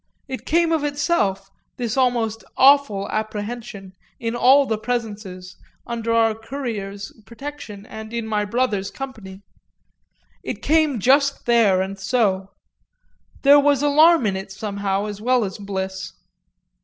It 0.27 0.47
came 0.47 0.71
of 0.71 0.83
itself, 0.83 1.51
this 1.77 1.95
almost 1.95 2.43
awful 2.57 3.07
apprehension 3.09 3.93
in 4.19 4.35
all 4.35 4.65
the 4.65 4.79
presences, 4.79 5.57
under 5.85 6.11
our 6.11 6.33
courier's 6.33 7.11
protection 7.27 7.85
and 7.85 8.11
in 8.11 8.25
my 8.25 8.43
brother's 8.43 8.89
company 8.89 9.43
it 10.41 10.63
came 10.63 10.97
just 10.99 11.45
there 11.45 11.81
and 11.83 11.99
so; 11.99 12.49
there 13.43 13.59
was 13.59 13.83
alarm 13.83 14.25
in 14.25 14.35
it 14.35 14.51
somehow 14.51 15.05
as 15.05 15.21
well 15.21 15.45
as 15.45 15.59
bliss. 15.59 16.13